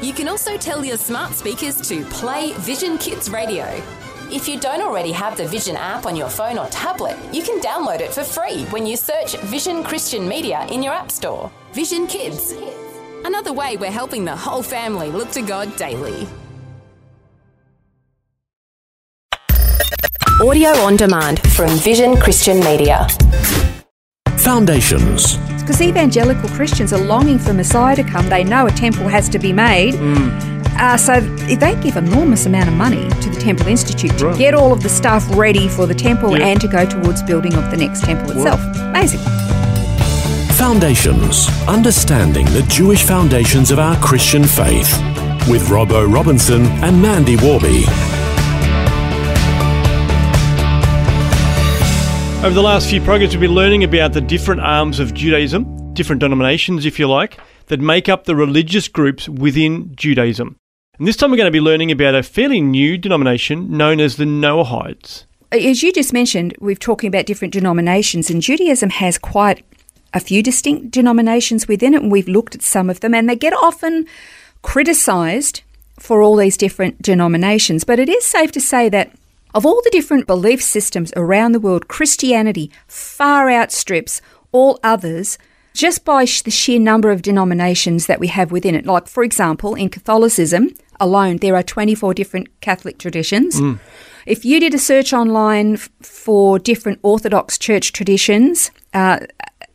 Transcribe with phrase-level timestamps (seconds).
[0.00, 3.64] You can also tell your smart speakers to play Vision Kids Radio.
[4.30, 7.60] If you don't already have the Vision app on your phone or tablet, you can
[7.60, 11.50] download it for free when you search Vision Christian Media in your App Store.
[11.72, 12.54] Vision Kids.
[13.24, 16.28] Another way we're helping the whole family look to God daily.
[20.40, 23.08] Audio on demand from Vision Christian Media.
[24.36, 25.36] Foundations.
[25.68, 28.26] Because evangelical Christians are longing for Messiah to come.
[28.30, 29.96] They know a temple has to be made.
[30.80, 34.38] Uh, so they give enormous amount of money to the Temple Institute to Right.
[34.38, 36.46] get all of the stuff ready for the temple Yeah.
[36.46, 38.62] and to go towards building of the next temple itself.
[38.78, 39.20] Amazing.
[40.56, 41.50] Foundations.
[41.68, 44.90] Understanding the Jewish foundations of our Christian faith.
[45.50, 47.84] With Robbo Robinson and Mandy Warby.
[52.38, 56.20] Over the last few programs, we've been learning about the different arms of Judaism, different
[56.20, 57.36] denominations, if you like,
[57.66, 60.54] that make up the religious groups within Judaism.
[61.00, 64.18] And this time we're going to be learning about a fairly new denomination known as
[64.18, 65.24] the Noahides.
[65.50, 69.64] As you just mentioned, we're talking about different denominations, and Judaism has quite
[70.14, 73.34] a few distinct denominations within it, and we've looked at some of them, and they
[73.34, 74.06] get often
[74.62, 75.62] criticized
[75.98, 77.82] for all these different denominations.
[77.82, 79.10] But it is safe to say that
[79.54, 84.20] of all the different belief systems around the world, Christianity far outstrips
[84.52, 85.38] all others
[85.74, 88.84] just by sh- the sheer number of denominations that we have within it.
[88.86, 90.70] Like, for example, in Catholicism
[91.00, 93.60] alone, there are 24 different Catholic traditions.
[94.26, 99.20] If you did a search online f- for different Orthodox church traditions, uh,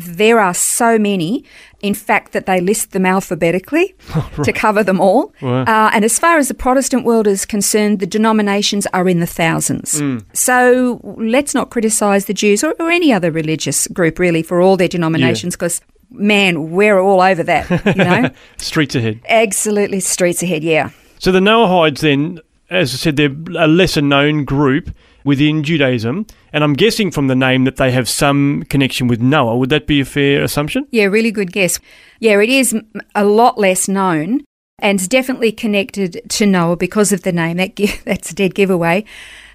[0.00, 1.44] there are so many,
[1.80, 3.94] in fact, that they list them alphabetically
[4.44, 5.34] to cover them all.
[5.40, 5.62] Wow.
[5.62, 9.26] Uh, and as far as the Protestant world is concerned, the denominations are in the
[9.26, 10.02] thousands.
[10.32, 14.76] So let's not criticise the Jews or, or any other religious group, really, for all
[14.76, 18.30] their denominations, because, man, we're all over that, you know?
[18.56, 19.20] Streets ahead.
[19.28, 20.90] Absolutely streets ahead, yeah.
[21.18, 22.40] So the Noahides, then,
[22.74, 27.34] as I said, they're a lesser known group within Judaism, and I'm guessing from the
[27.34, 29.56] name that they have some connection with Noah.
[29.56, 30.86] Would that be a fair assumption?
[30.90, 31.78] Yeah, really good guess.
[32.20, 32.76] Yeah, it is
[33.14, 34.44] a lot less known
[34.78, 37.56] and definitely connected to Noah because of the name.
[37.56, 39.04] That that's a dead giveaway.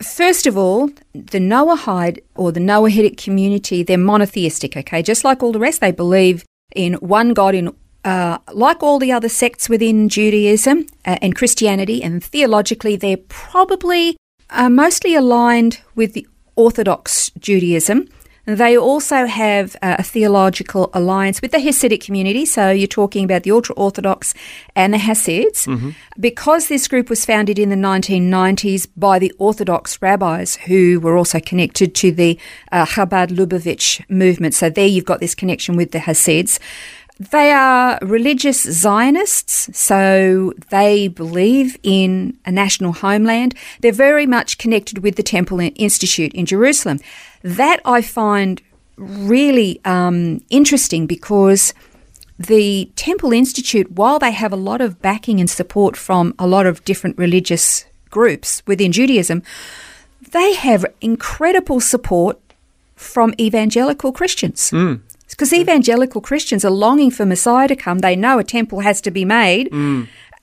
[0.00, 5.02] First of all, the Noahide or the Noahidic community, they're monotheistic, okay?
[5.02, 6.44] Just like all the rest, they believe
[6.74, 7.74] in one God in
[8.06, 14.16] uh, like all the other sects within Judaism uh, and Christianity, and theologically, they're probably
[14.50, 18.08] uh, mostly aligned with the Orthodox Judaism.
[18.44, 22.46] They also have uh, a theological alliance with the Hasidic community.
[22.46, 24.34] So you're talking about the ultra Orthodox
[24.76, 25.66] and the Hasids.
[26.20, 31.40] Because this group was founded in the 1990s by the Orthodox rabbis who were also
[31.40, 32.38] connected to the
[32.70, 34.54] uh, Chabad Lubavitch movement.
[34.54, 36.60] So there you've got this connection with the Hasids.
[37.18, 43.54] They are religious Zionists, so they believe in a national homeland.
[43.80, 47.00] They're very much connected with the Temple Institute in Jerusalem.
[47.42, 48.60] That I find
[48.96, 51.72] really um, interesting because
[52.38, 56.66] the Temple Institute, while they have a lot of backing and support from a lot
[56.66, 59.42] of different religious groups within Judaism,
[60.32, 62.38] they have incredible support
[62.94, 64.70] from evangelical Christians.
[65.30, 67.98] Because evangelical Christians are longing for Messiah to come.
[67.98, 69.70] They know a temple has to be made.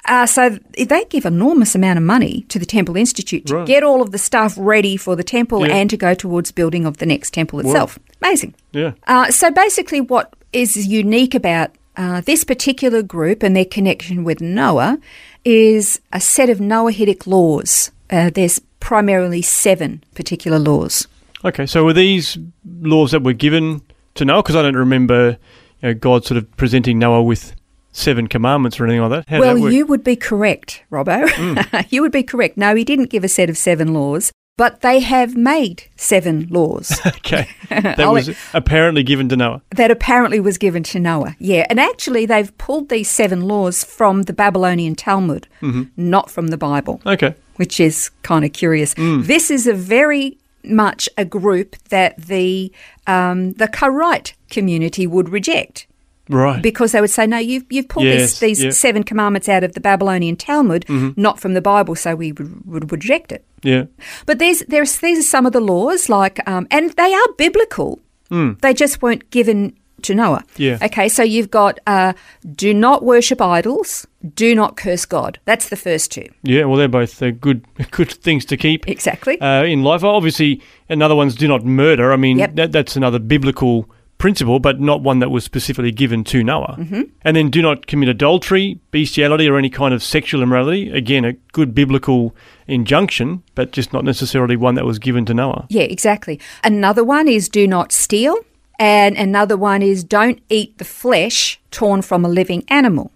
[0.05, 3.65] Uh, so they give enormous amount of money to the Temple Institute to Right.
[3.67, 5.73] get all of the stuff ready for the temple Yeah.
[5.75, 7.97] and to go towards building of the next temple itself.
[8.21, 8.53] Amazing.
[8.73, 8.91] Yeah.
[9.07, 14.41] Uh, so basically, what is unique about uh, this particular group and their connection with
[14.41, 14.97] Noah
[15.45, 17.91] is a set of Noahidic laws.
[18.09, 21.07] Uh, there's primarily seven particular laws.
[21.45, 22.37] Okay, so were these
[22.81, 23.81] laws that were given
[24.15, 24.43] to Noah?
[24.43, 25.37] Because I don't remember
[25.81, 27.55] you know, God sort of presenting Noah with
[27.91, 29.29] seven commandments or anything like that.
[29.29, 31.27] How well, that you would be correct, Robbo.
[31.27, 31.85] Mm.
[31.91, 32.57] you would be correct.
[32.57, 36.99] No, he didn't give a set of seven laws, but they have made seven laws.
[37.05, 39.61] okay, that was apparently given to Noah.
[39.71, 41.35] that apparently was given to Noah.
[41.39, 45.83] Yeah, and actually they've pulled these seven laws from the Babylonian Talmud, mm-hmm.
[45.95, 48.93] not from the Bible, Okay, which is kind of curious.
[48.95, 49.25] Mm.
[49.25, 52.71] This is a very much a group that the
[53.07, 55.87] um, the Karaite community would reject.
[56.29, 56.61] Right.
[56.63, 59.73] because they would say, no, you've, you've pulled Yes, this, these seven commandments out of
[59.73, 61.21] the Babylonian Talmud, Mm-hmm.
[61.21, 63.43] not from the Bible, so we would, would reject it.
[63.61, 63.85] yeah.
[64.25, 67.99] But there's, there's, these are some of the laws, like, um, and they are biblical.
[68.29, 70.43] They just weren't given to Noah.
[70.57, 70.77] Yeah.
[70.81, 72.13] Okay, so you've got uh,
[72.55, 74.05] do not worship idols,
[74.35, 75.39] do not curse God.
[75.45, 76.27] That's the first two.
[76.43, 79.39] Yeah, well, they're both uh, good good things to keep Exactly.
[79.41, 80.03] uh, in life.
[80.03, 82.11] Obviously, another one's do not murder.
[82.13, 82.55] I mean, Yep.
[82.55, 83.89] that, that's another biblical
[84.19, 86.77] principle, but not one that was specifically given to Noah.
[86.79, 87.01] Mm-hmm.
[87.23, 90.89] And then do not commit adultery, bestiality, or any kind of sexual immorality.
[90.91, 92.33] Again, a good biblical
[92.67, 95.65] injunction, but just not necessarily one that was given to Noah.
[95.69, 96.39] Yeah, exactly.
[96.63, 98.37] Another one is do not steal.
[98.79, 103.11] And another one is don't eat the flesh torn from a living animal.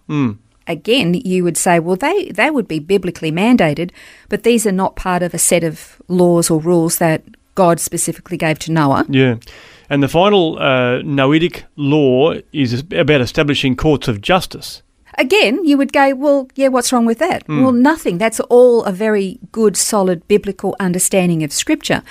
[0.66, 3.90] Again, you would say, well, they, they would be biblically mandated,
[4.28, 7.22] but these are not part of a set of laws or rules that
[7.54, 9.06] God specifically gave to Noah.
[9.08, 9.36] Yeah.
[9.90, 14.82] And the final uh, Noetic law is about establishing courts of justice.
[15.16, 17.48] Again, you would go, well, yeah, what's wrong with that?
[17.48, 18.18] Well, nothing.
[18.18, 22.02] That's all a very good, solid biblical understanding of Scripture.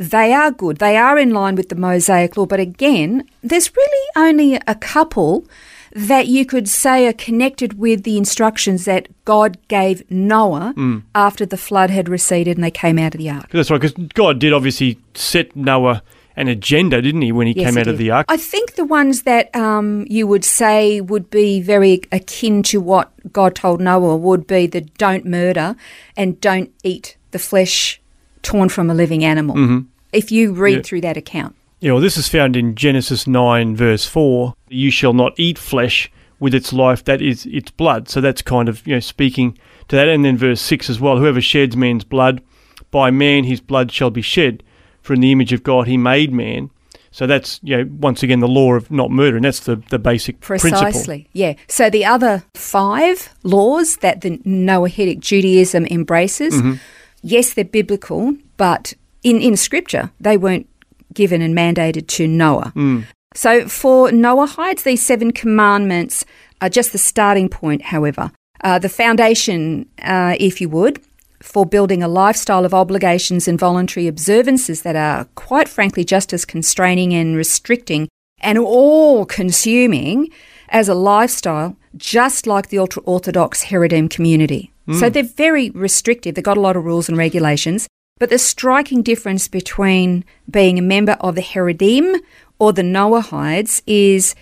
[0.00, 0.78] They are good.
[0.78, 2.46] They are in line with the Mosaic law.
[2.46, 5.46] But again, there's really only a couple
[5.92, 10.74] that you could say are connected with the instructions that God gave Noah
[11.14, 13.50] after the flood had receded and they came out of the ark.
[13.50, 16.02] That's right, because God did obviously set Noah
[16.34, 18.26] an agenda, didn't he, when he Yes, came he out of the ark?
[18.30, 23.10] I think the ones that um, you would say would be very akin to what
[23.32, 25.76] God told Noah would be the don't murder
[26.16, 27.99] and don't eat the flesh
[28.42, 29.84] torn from a living animal.
[30.12, 30.76] If you read Mm-hmm.
[30.78, 30.82] Yeah.
[30.82, 31.54] through that account.
[31.80, 34.54] Yeah, well, this is found in Genesis 9, verse 4.
[34.68, 38.08] You shall not eat flesh with its life, that is its blood.
[38.08, 39.56] So that's kind of, you know, speaking
[39.88, 40.08] to that.
[40.08, 41.18] And then verse 6 as well.
[41.18, 42.42] Whoever sheds man's blood,
[42.90, 44.62] by man his blood shall be shed.
[45.02, 46.70] For in the image of God he made man.
[47.12, 49.36] So that's, you know, once again, the law of not murder.
[49.36, 50.80] And that's the, the basic principle.
[50.80, 51.54] Precisely, yeah.
[51.66, 56.74] So the other five laws that the Noahidic Judaism embraces, Mm-hmm.
[57.22, 60.68] Yes, they're biblical, but in, in scripture, they weren't
[61.12, 62.72] given and mandated to Noah.
[62.74, 63.04] Mm.
[63.34, 66.24] So for Noahites, these seven commandments
[66.60, 68.32] are just the starting point, however.
[68.62, 71.00] Uh, the foundation, uh, if you would,
[71.40, 76.44] for building a lifestyle of obligations and voluntary observances that are, quite frankly, just as
[76.44, 78.08] constraining and restricting
[78.40, 80.28] and all consuming
[80.70, 84.72] as a lifestyle, just like the ultra Orthodox Haredim community.
[84.86, 84.94] Hmm.
[84.94, 86.34] So they're very restrictive.
[86.34, 87.88] They've got a lot of rules and regulations.
[88.18, 92.20] But the striking difference between being a member of the Haredim
[92.58, 94.34] or the Noahides is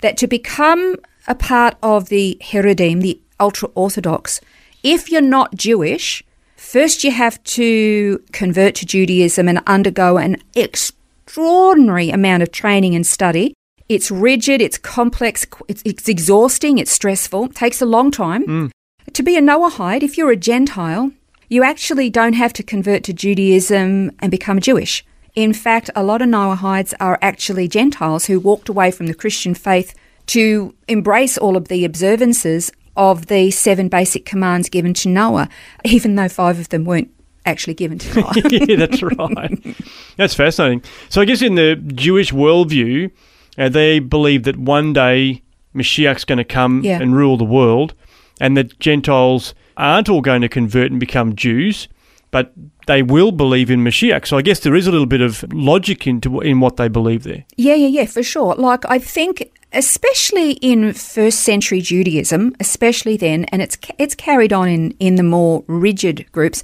[0.00, 0.96] that to become
[1.26, 4.40] a part of the Haredim, the ultra Orthodox,
[4.82, 6.22] if you're not Jewish,
[6.56, 13.06] first you have to convert to Judaism and undergo an extraordinary amount of training and
[13.06, 13.54] study.
[13.88, 18.46] It's rigid, it's complex, it's, it's exhausting, it's stressful, it takes a long time.
[18.46, 18.70] Mm.
[19.12, 21.12] To be a Noahide, if you're a Gentile,
[21.48, 25.04] you actually don't have to convert to Judaism and become Jewish.
[25.34, 29.54] In fact, a lot of Noahides are actually Gentiles who walked away from the Christian
[29.54, 29.94] faith
[30.26, 35.48] to embrace all of the observances of the seven basic commands given to Noah,
[35.84, 37.10] even though five of them weren't
[37.44, 38.32] actually given to Noah.
[38.48, 39.76] yeah, that's right.
[40.16, 40.82] That's fascinating.
[41.08, 43.10] So I guess in the Jewish worldview,
[43.58, 45.42] uh, they believe that one day
[45.74, 47.00] Mashiach's going to come Yeah.
[47.00, 47.94] and rule the world,
[48.40, 51.88] and that Gentiles aren't all going to convert and become Jews,
[52.30, 52.52] but
[52.86, 54.26] they will believe in Mashiach.
[54.26, 57.22] So I guess there is a little bit of logic into in what they believe
[57.22, 57.44] there.
[57.56, 58.54] Yeah, yeah, yeah, for sure.
[58.56, 64.68] Like, I think, especially in first century Judaism, especially then, and it's it's carried on
[64.68, 66.62] in, in the more rigid groups,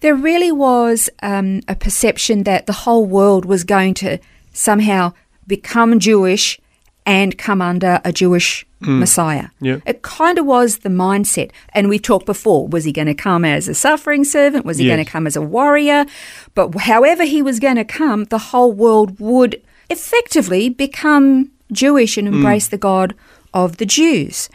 [0.00, 4.18] there really was um, a perception that the whole world was going to
[4.52, 5.12] somehow
[5.50, 6.58] become Jewish
[7.04, 8.98] and come under a Jewish mm.
[8.98, 9.48] Messiah.
[9.60, 9.78] Yeah.
[9.84, 11.50] It kind of was the mindset.
[11.74, 14.64] And we've talked before was he going to come as a suffering servant?
[14.64, 14.94] Was he Yes.
[14.94, 16.06] going to come as a warrior?
[16.54, 22.28] But however he was going to come, the whole world would effectively become Jewish and
[22.28, 22.34] mm.
[22.34, 23.14] embrace the God
[23.52, 24.48] of the Jews.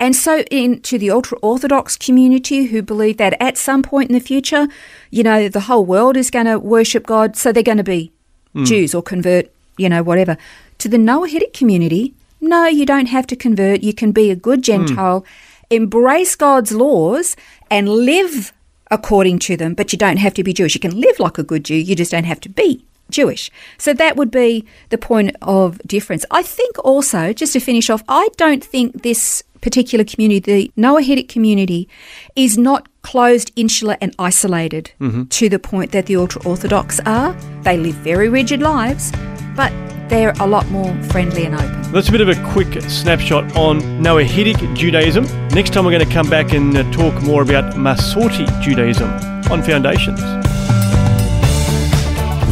[0.00, 4.20] And so, into the ultra Orthodox community who believe that at some point in the
[4.20, 4.66] future,
[5.10, 8.12] you know, the whole world is going to worship God, so they're going to be
[8.54, 8.66] mm.
[8.66, 10.36] Jews or convert, you know, whatever.
[10.78, 13.82] To the Noahidic community, no, you don't have to convert.
[13.82, 14.64] You can be a good hmm.
[14.64, 15.24] Gentile,
[15.70, 17.36] embrace God's laws,
[17.70, 18.52] and live
[18.90, 20.74] according to them, but you don't have to be Jewish.
[20.74, 23.50] You can live like a good Jew, you just don't have to be Jewish.
[23.78, 26.24] So that would be the point of difference.
[26.30, 31.28] I think also, just to finish off, I don't think this particular community, the Noahidic
[31.28, 31.88] community,
[32.36, 35.24] is not closed, insular, and isolated mm-hmm.
[35.24, 37.32] to the point that the ultra Orthodox are.
[37.62, 39.10] They live very rigid lives,
[39.54, 39.72] but
[40.08, 41.92] they're a lot more friendly and open.
[41.92, 45.24] That's a bit of a quick snapshot on Noahidic Judaism.
[45.48, 49.10] Next time, we're going to come back and uh, talk more about Masorti Judaism
[49.50, 50.20] on Foundations.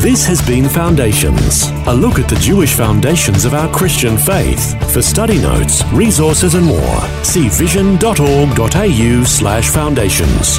[0.03, 4.93] This has been Foundations, a look at the Jewish foundations of our Christian faith.
[4.93, 10.59] For study notes, resources, and more, see vision.org.au slash foundations.